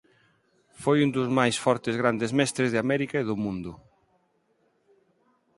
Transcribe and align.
Foi 0.83 0.97
un 1.05 1.09
dos 1.17 1.29
máis 1.39 1.55
fortes 1.65 1.95
grandes 2.01 2.31
mestres 2.39 2.69
de 2.71 2.81
América 2.85 3.15
e 3.19 3.27
do 3.29 3.35
mundo. 3.43 3.71